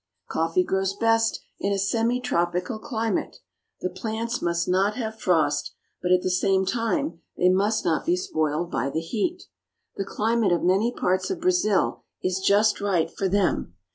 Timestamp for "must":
4.41-4.67, 7.49-7.85